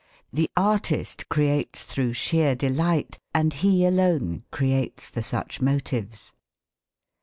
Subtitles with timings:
[0.33, 6.33] The artist creates through sheer delight, and he alone creates for such motives.